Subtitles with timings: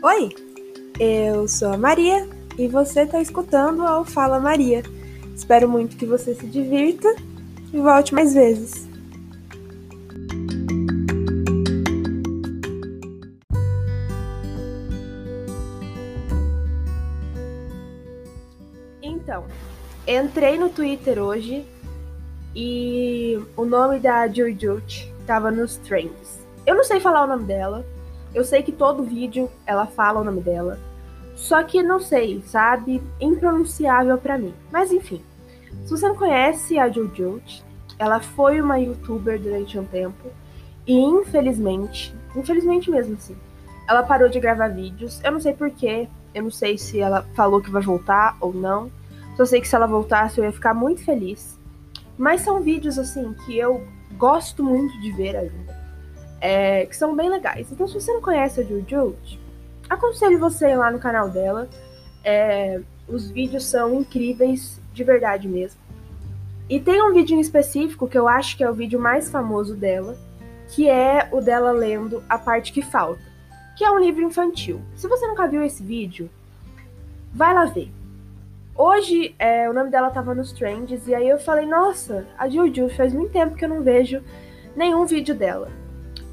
[0.00, 0.28] Oi,
[1.00, 4.84] eu sou a Maria e você está escutando ao Fala Maria.
[5.34, 7.08] Espero muito que você se divirta
[7.72, 8.86] e volte mais vezes.
[19.02, 19.46] Então,
[20.06, 21.66] entrei no Twitter hoje
[22.54, 26.38] e o nome da Jujut estava nos trends.
[26.64, 27.84] Eu não sei falar o nome dela,
[28.34, 30.78] eu sei que todo vídeo ela fala o nome dela.
[31.34, 33.02] Só que não sei, sabe?
[33.20, 34.54] Impronunciável para mim.
[34.72, 35.22] Mas enfim.
[35.84, 37.40] Se você não conhece a Jojo,
[37.98, 40.28] ela foi uma youtuber durante um tempo.
[40.86, 43.36] E infelizmente, infelizmente mesmo assim,
[43.88, 45.20] ela parou de gravar vídeos.
[45.22, 46.08] Eu não sei porquê.
[46.34, 48.90] Eu não sei se ela falou que vai voltar ou não.
[49.36, 51.58] Só sei que se ela voltasse eu ia ficar muito feliz.
[52.16, 53.86] Mas são vídeos assim que eu
[54.18, 55.77] gosto muito de ver ainda
[56.40, 57.70] é, que são bem legais.
[57.70, 59.16] Então, se você não conhece a Juju,
[59.88, 61.68] aconselho você ir lá no canal dela.
[62.24, 65.80] É, os vídeos são incríveis, de verdade mesmo.
[66.68, 69.74] E tem um vídeo em específico que eu acho que é o vídeo mais famoso
[69.74, 70.16] dela,
[70.68, 73.22] que é o dela lendo A Parte Que Falta,
[73.76, 74.82] que é um livro infantil.
[74.94, 76.28] Se você nunca viu esse vídeo,
[77.32, 77.90] vai lá ver.
[78.76, 82.90] Hoje, é, o nome dela tava nos trends, e aí eu falei, nossa, a Juju,
[82.90, 84.22] faz muito tempo que eu não vejo
[84.76, 85.70] nenhum vídeo dela.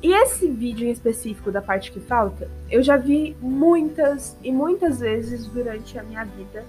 [0.05, 4.99] E esse vídeo em específico da parte que falta, eu já vi muitas e muitas
[4.99, 6.63] vezes durante a minha vida.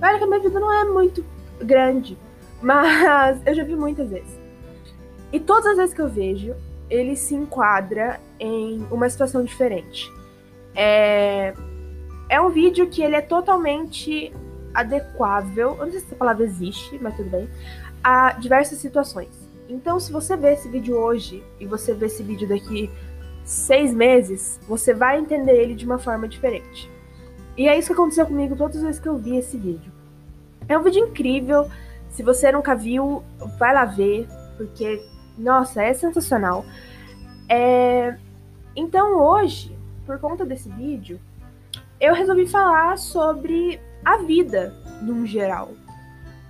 [0.00, 1.24] Olha que a minha vida não é muito
[1.58, 2.16] grande,
[2.62, 4.38] mas eu já vi muitas vezes.
[5.32, 6.54] E todas as vezes que eu vejo,
[6.88, 10.08] ele se enquadra em uma situação diferente.
[10.72, 11.54] É,
[12.28, 14.32] é um vídeo que ele é totalmente
[14.72, 17.50] adequável, eu não sei se essa palavra existe, mas tudo bem,
[18.04, 19.45] a diversas situações.
[19.68, 22.90] Então, se você ver esse vídeo hoje e você ver esse vídeo daqui
[23.44, 26.90] seis meses, você vai entender ele de uma forma diferente.
[27.56, 29.92] E é isso que aconteceu comigo todas as vezes que eu vi esse vídeo.
[30.68, 31.70] É um vídeo incrível.
[32.10, 33.22] Se você nunca viu,
[33.58, 35.02] vai lá ver, porque,
[35.38, 36.64] nossa, é sensacional.
[37.48, 38.16] É...
[38.74, 41.20] Então, hoje, por conta desse vídeo,
[42.00, 45.70] eu resolvi falar sobre a vida num geral.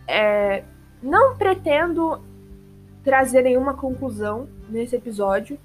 [0.08, 0.64] É...
[1.02, 2.20] Não pretendo
[3.06, 5.56] trazer nenhuma conclusão nesse episódio.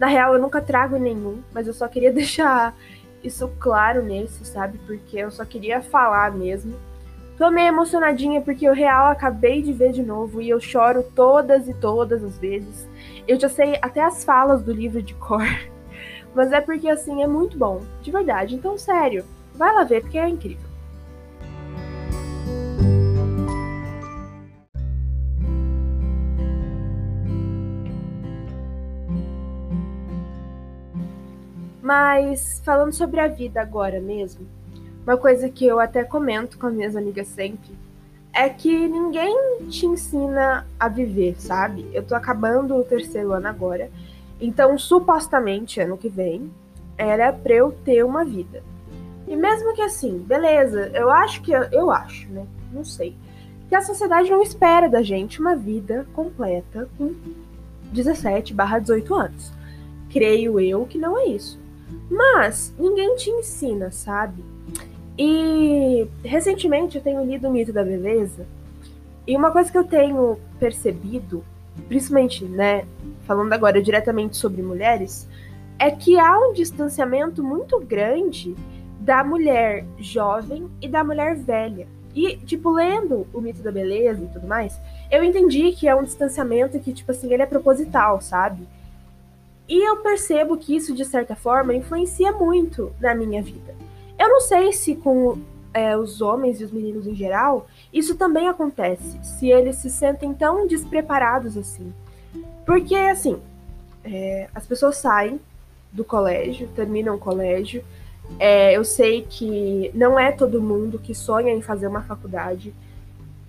[0.00, 2.76] Na real, eu nunca trago nenhum, mas eu só queria deixar
[3.22, 4.78] isso claro nesse, sabe?
[4.84, 6.74] Porque eu só queria falar mesmo.
[7.38, 11.68] Tô meio emocionadinha porque eu real acabei de ver de novo e eu choro todas
[11.68, 12.88] e todas as vezes.
[13.28, 15.46] Eu já sei até as falas do livro de cor.
[16.34, 18.56] Mas é porque assim é muito bom, de verdade.
[18.56, 20.67] Então, sério, vai lá ver porque é incrível.
[31.88, 34.46] Mas falando sobre a vida agora mesmo,
[35.06, 37.70] uma coisa que eu até comento com as minhas amigas sempre
[38.30, 39.34] é que ninguém
[39.70, 41.88] te ensina a viver, sabe?
[41.94, 43.90] Eu tô acabando o terceiro ano agora,
[44.38, 46.52] então supostamente ano que vem
[46.98, 48.62] era pra eu ter uma vida.
[49.26, 52.46] E mesmo que assim, beleza, eu acho que eu acho, né?
[52.70, 53.16] Não sei.
[53.66, 57.14] Que a sociedade não espera da gente uma vida completa com
[57.94, 59.50] 17/18 anos.
[60.10, 61.66] Creio eu que não é isso.
[62.10, 64.44] Mas ninguém te ensina, sabe?
[65.16, 68.46] E recentemente eu tenho lido o Mito da Beleza,
[69.26, 71.44] e uma coisa que eu tenho percebido,
[71.86, 72.86] principalmente, né,
[73.26, 75.28] falando agora diretamente sobre mulheres,
[75.78, 78.56] é que há um distanciamento muito grande
[79.00, 81.86] da mulher jovem e da mulher velha.
[82.14, 86.04] E, tipo, lendo o mito da beleza e tudo mais, eu entendi que é um
[86.04, 88.66] distanciamento que, tipo assim, ele é proposital, sabe?
[89.68, 93.74] E eu percebo que isso, de certa forma, influencia muito na minha vida.
[94.18, 95.38] Eu não sei se com
[95.74, 100.32] é, os homens e os meninos em geral, isso também acontece, se eles se sentem
[100.32, 101.92] tão despreparados assim.
[102.64, 103.38] Porque, assim,
[104.04, 105.40] é, as pessoas saem
[105.92, 107.84] do colégio, terminam o colégio.
[108.38, 112.74] É, eu sei que não é todo mundo que sonha em fazer uma faculdade.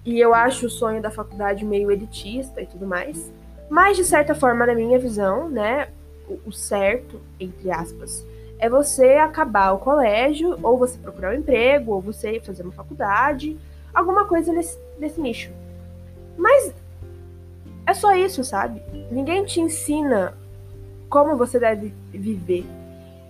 [0.05, 3.31] E eu acho o sonho da faculdade meio elitista e tudo mais.
[3.69, 5.89] Mas, de certa forma, na minha visão, né,
[6.45, 8.25] o certo, entre aspas,
[8.59, 13.57] é você acabar o colégio, ou você procurar um emprego, ou você fazer uma faculdade,
[13.93, 15.51] alguma coisa nesse, nesse nicho.
[16.37, 16.73] Mas
[17.85, 18.81] é só isso, sabe?
[19.09, 20.33] Ninguém te ensina
[21.09, 22.65] como você deve viver.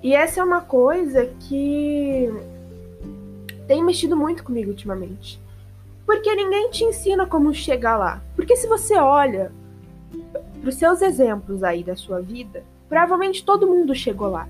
[0.02, 2.30] E essa é uma coisa que
[3.68, 5.40] tem mexido muito comigo ultimamente.
[6.06, 8.22] Porque ninguém te ensina como chegar lá.
[8.36, 9.52] Porque se você olha
[10.60, 14.48] para os seus exemplos aí da sua vida, Provavelmente todo mundo chegou lá.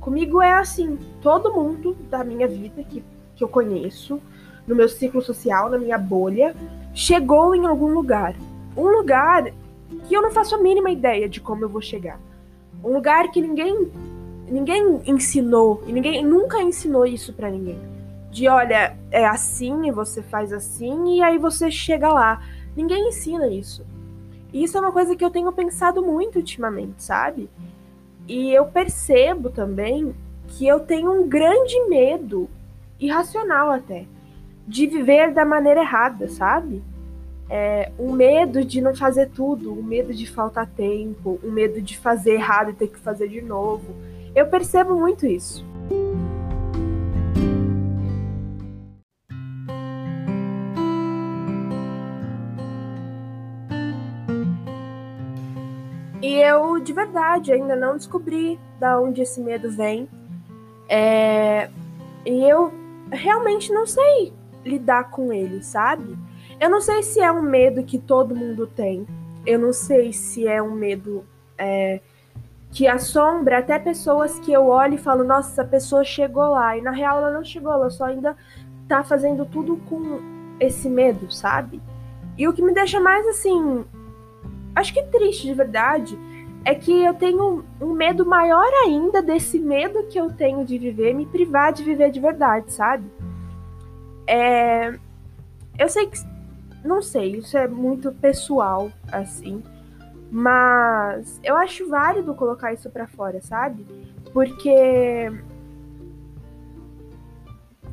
[0.00, 3.02] Comigo é assim, todo mundo da minha vida que,
[3.34, 4.20] que eu conheço,
[4.66, 6.54] no meu ciclo social, na minha bolha,
[6.92, 8.34] chegou em algum lugar.
[8.76, 9.44] Um lugar
[10.08, 12.20] que eu não faço a mínima ideia de como eu vou chegar.
[12.82, 13.90] Um lugar que ninguém
[14.48, 17.78] ninguém ensinou e ninguém nunca ensinou isso para ninguém.
[18.30, 22.42] De olha, é assim e você faz assim e aí você chega lá.
[22.76, 23.84] Ninguém ensina isso.
[24.52, 27.48] E isso é uma coisa que eu tenho pensado muito ultimamente, sabe?
[28.28, 30.14] E eu percebo também
[30.48, 32.48] que eu tenho um grande medo,
[32.98, 34.04] irracional até,
[34.66, 36.82] de viver da maneira errada, sabe?
[37.48, 41.96] É, um medo de não fazer tudo, um medo de faltar tempo, um medo de
[41.96, 43.94] fazer errado e ter que fazer de novo.
[44.34, 45.64] Eu percebo muito isso.
[56.86, 60.08] De verdade, ainda não descobri da onde esse medo vem.
[60.88, 61.68] É...
[62.24, 62.72] E eu
[63.10, 64.32] realmente não sei
[64.64, 66.16] lidar com ele, sabe?
[66.60, 69.06] Eu não sei se é um medo que todo mundo tem.
[69.44, 71.24] Eu não sei se é um medo
[71.58, 72.00] é,
[72.70, 76.76] que assombra até pessoas que eu olho e falo, nossa, essa pessoa chegou lá.
[76.76, 78.36] E na real ela não chegou, ela só ainda
[78.88, 80.20] tá fazendo tudo com
[80.60, 81.80] esse medo, sabe?
[82.38, 83.84] E o que me deixa mais assim.
[84.74, 86.18] Acho que triste de verdade
[86.66, 91.14] é que eu tenho um medo maior ainda desse medo que eu tenho de viver,
[91.14, 93.08] me privar de viver de verdade, sabe?
[94.26, 94.98] É,
[95.78, 96.18] eu sei que.
[96.84, 99.62] Não sei, isso é muito pessoal, assim.
[100.28, 103.86] Mas eu acho válido colocar isso para fora, sabe?
[104.32, 105.32] Porque.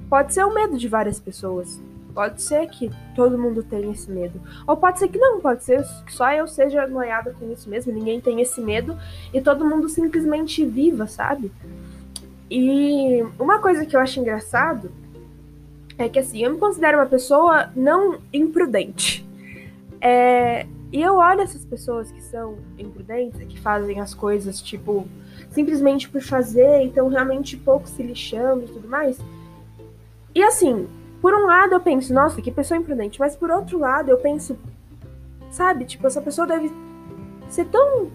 [0.10, 1.80] Pode ser o medo de várias pessoas.
[2.14, 4.40] Pode ser que todo mundo tenha esse medo.
[4.68, 7.92] Ou pode ser que não, pode ser que só eu seja noiada com isso mesmo,
[7.92, 8.98] ninguém tem esse medo
[9.34, 11.52] e todo mundo simplesmente viva, sabe?
[12.50, 14.92] E uma coisa que eu acho engraçado
[15.98, 19.28] é que assim, eu me considero uma pessoa não imprudente.
[20.00, 25.08] É, e eu olho essas pessoas que são imprudentes, que fazem as coisas, tipo,
[25.50, 29.18] simplesmente por fazer, então realmente pouco se lixando e tudo mais.
[30.36, 30.88] E assim,
[31.24, 34.56] por um lado eu penso, nossa, que pessoa imprudente, mas por outro lado eu penso,
[35.50, 36.72] sabe, tipo, essa pessoa deve
[37.50, 38.12] ser tão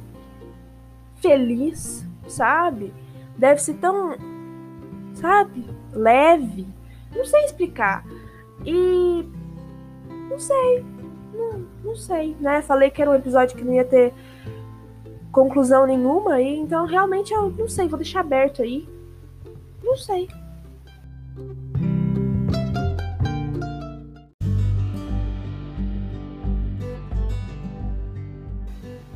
[1.16, 2.94] feliz, sabe?
[3.36, 4.14] Deve ser tão,
[5.14, 6.78] sabe, leve
[7.14, 8.04] não sei explicar.
[8.64, 9.28] E.
[10.30, 10.84] Não sei.
[11.32, 12.62] Não, não sei, né?
[12.62, 14.12] Falei que era um episódio que não ia ter
[15.30, 18.88] conclusão nenhuma, e então realmente eu não sei, vou deixar aberto aí.
[19.82, 20.28] Não sei.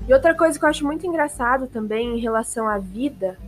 [0.09, 3.39] E outra coisa que eu acho muito engraçado também em relação à vida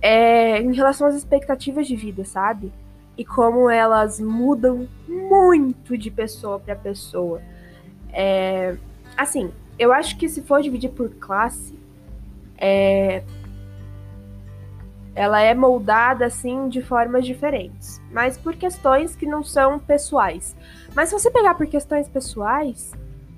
[0.00, 2.72] é em relação às expectativas de vida, sabe?
[3.16, 7.40] e como elas mudam muito de pessoa para pessoa.
[8.12, 8.76] É,
[9.16, 11.78] assim, eu acho que se for dividir por classe,
[12.58, 13.22] é,
[15.14, 20.56] ela é moldada assim de formas diferentes, mas por questões que não são pessoais.
[20.94, 22.92] Mas se você pegar por questões pessoais,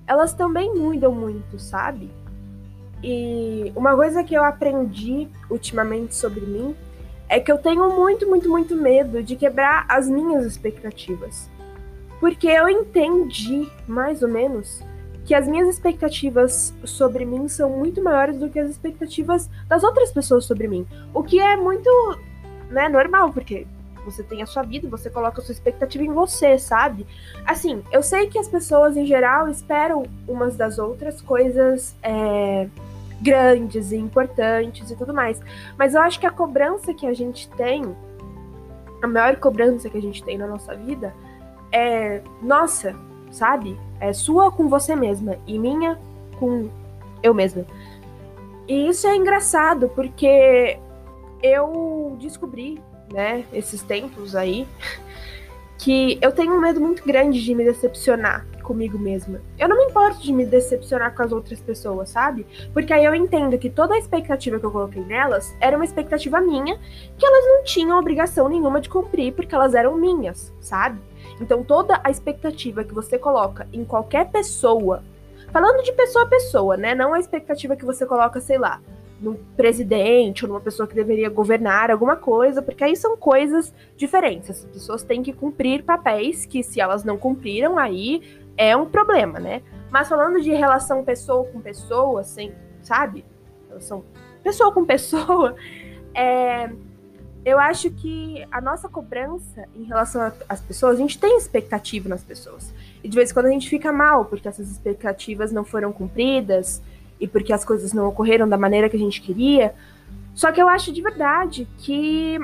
[0.06, 2.10] elas também mudam muito, sabe?
[3.08, 6.74] E uma coisa que eu aprendi ultimamente sobre mim
[7.28, 11.48] é que eu tenho muito, muito, muito medo de quebrar as minhas expectativas.
[12.18, 14.82] Porque eu entendi, mais ou menos,
[15.24, 20.10] que as minhas expectativas sobre mim são muito maiores do que as expectativas das outras
[20.10, 20.84] pessoas sobre mim.
[21.14, 21.88] O que é muito,
[22.70, 23.68] né, normal, porque
[24.04, 27.06] você tem a sua vida, você coloca a sua expectativa em você, sabe?
[27.44, 32.68] Assim, eu sei que as pessoas em geral esperam umas das outras coisas é,
[33.20, 35.40] grandes e importantes e tudo mais.
[35.78, 37.84] Mas eu acho que a cobrança que a gente tem,
[39.02, 41.14] a maior cobrança que a gente tem na nossa vida
[41.72, 42.94] é nossa,
[43.30, 43.78] sabe?
[44.00, 45.98] É sua com você mesma e minha
[46.38, 46.68] com
[47.22, 47.64] eu mesma.
[48.68, 50.78] E isso é engraçado porque
[51.42, 52.80] eu descobri,
[53.12, 54.66] né, esses tempos aí,
[55.78, 59.40] que eu tenho um medo muito grande de me decepcionar comigo mesma.
[59.56, 62.44] Eu não me importo de me decepcionar com as outras pessoas, sabe?
[62.72, 66.40] Porque aí eu entendo que toda a expectativa que eu coloquei nelas era uma expectativa
[66.40, 66.76] minha,
[67.16, 71.00] que elas não tinham obrigação nenhuma de cumprir, porque elas eram minhas, sabe?
[71.40, 75.04] Então toda a expectativa que você coloca em qualquer pessoa,
[75.52, 76.94] falando de pessoa a pessoa, né?
[76.94, 78.80] Não a expectativa que você coloca, sei lá,
[79.20, 84.50] num presidente ou numa pessoa que deveria governar alguma coisa, porque aí são coisas diferentes.
[84.50, 88.22] As pessoas têm que cumprir papéis que, se elas não cumpriram, aí
[88.56, 89.62] é um problema, né?
[89.90, 93.24] Mas falando de relação pessoa com pessoa, assim, sabe?
[93.68, 94.04] Relação
[94.42, 95.54] pessoa com pessoa,
[96.14, 96.70] é,
[97.44, 102.24] eu acho que a nossa cobrança em relação às pessoas, a gente tem expectativa nas
[102.24, 102.74] pessoas.
[103.04, 106.82] E de vez em quando a gente fica mal porque essas expectativas não foram cumpridas
[107.20, 109.74] e porque as coisas não ocorreram da maneira que a gente queria.
[110.34, 112.38] Só que eu acho de verdade que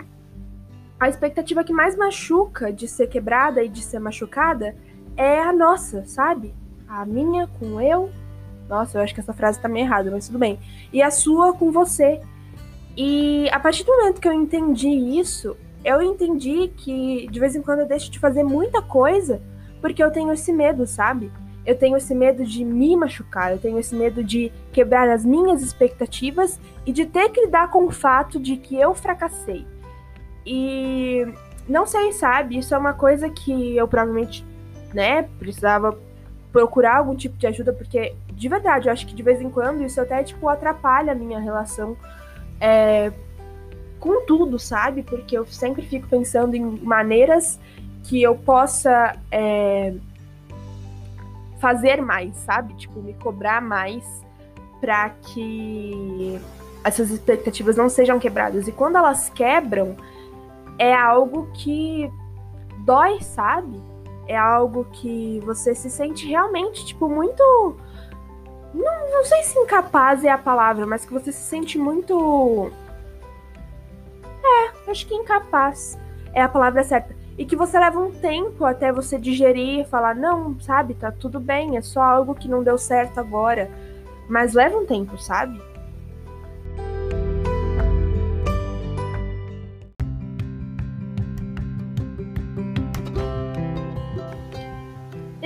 [1.01, 4.77] a expectativa que mais machuca de ser quebrada e de ser machucada
[5.17, 6.55] é a nossa, sabe?
[6.89, 8.11] A minha com eu.
[8.69, 10.59] Nossa, eu acho que essa frase tá meio errada, mas tudo bem.
[10.93, 12.21] E a sua com você.
[12.97, 17.63] E a partir do momento que eu entendi isso, eu entendi que de vez em
[17.63, 19.41] quando eu deixo de fazer muita coisa
[19.81, 21.31] porque eu tenho esse medo, sabe?
[21.67, 25.63] Eu tenho esse medo de me machucar, eu tenho esse medo de quebrar as minhas
[25.63, 29.67] expectativas e de ter que lidar com o fato de que eu fracassei.
[30.47, 31.27] E
[31.69, 32.59] não sei, sabe?
[32.59, 34.45] Isso é uma coisa que eu provavelmente,
[34.93, 35.99] né, precisava
[36.53, 39.85] procurar algum tipo de ajuda, porque de verdade, eu acho que de vez em quando
[39.85, 41.97] isso até, tipo, atrapalha a minha relação
[42.61, 43.13] é,
[44.01, 45.05] com tudo, sabe?
[45.05, 47.59] Porque eu sempre fico pensando em maneiras
[48.03, 49.95] que eu possa é,
[51.61, 52.75] fazer mais, sabe?
[52.75, 54.05] Tipo, me cobrar mais
[54.81, 56.41] para que
[56.83, 58.67] essas expectativas não sejam quebradas.
[58.67, 59.97] E quando elas quebram,
[60.79, 62.11] é algo que
[62.79, 63.81] dói, sabe?
[64.33, 67.77] É algo que você se sente realmente, tipo, muito
[68.75, 72.71] não, não sei se incapaz é a palavra, mas que você se sente muito.
[74.43, 75.99] É, acho que incapaz
[76.33, 77.15] é a palavra certa.
[77.37, 81.77] E que você leva um tempo até você digerir falar: não, sabe, tá tudo bem,
[81.77, 83.71] é só algo que não deu certo agora.
[84.29, 85.61] Mas leva um tempo, sabe?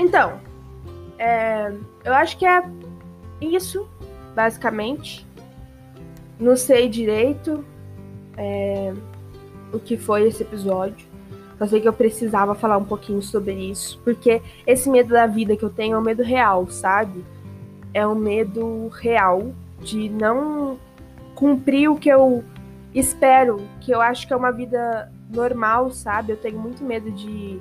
[0.07, 0.39] Então,
[1.19, 1.73] é,
[2.05, 2.63] eu acho que é
[3.41, 3.89] isso,
[4.37, 5.27] basicamente.
[6.39, 7.65] Não sei direito
[8.37, 8.95] é,
[9.73, 11.09] o que foi esse episódio.
[11.59, 14.01] Só sei que eu precisava falar um pouquinho sobre isso.
[14.05, 17.25] Porque esse medo da vida que eu tenho é um medo real, sabe?
[17.93, 20.79] É um medo real de não
[21.35, 22.45] cumprir o que eu
[22.95, 26.31] espero, que eu acho que é uma vida normal, sabe?
[26.31, 27.59] Eu tenho muito medo de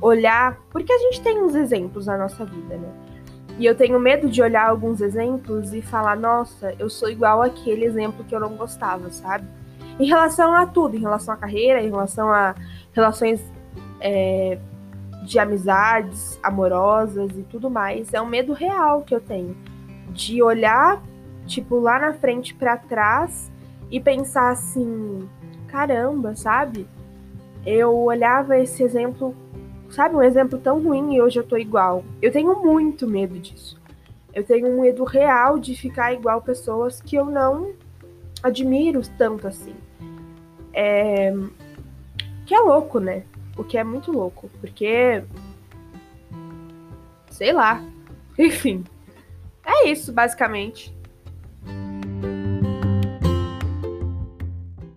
[0.00, 0.58] olhar.
[0.70, 2.88] Porque a gente tem uns exemplos na nossa vida, né?
[3.58, 7.84] E eu tenho medo de olhar alguns exemplos e falar, nossa, eu sou igual aquele
[7.84, 9.46] exemplo que eu não gostava, sabe?
[9.98, 12.54] Em relação a tudo, em relação à carreira, em relação a
[12.94, 13.38] relações
[14.00, 14.58] é,
[15.24, 19.54] de amizades amorosas e tudo mais, é um medo real que eu tenho.
[20.08, 21.02] De olhar,
[21.46, 23.52] tipo, lá na frente para trás
[23.90, 25.28] e pensar assim,
[25.68, 26.88] caramba, sabe?
[27.66, 29.36] Eu olhava esse exemplo
[29.90, 32.04] sabe, um exemplo tão ruim e hoje eu tô igual.
[32.22, 33.78] Eu tenho muito medo disso.
[34.32, 37.72] Eu tenho um medo real de ficar igual pessoas que eu não
[38.42, 39.74] admiro tanto assim.
[40.72, 41.32] É...
[42.46, 43.24] Que é louco, né?
[43.56, 45.22] O que é muito louco, porque.
[47.30, 47.82] Sei lá.
[48.38, 48.84] Enfim.
[49.64, 50.94] É isso, basicamente.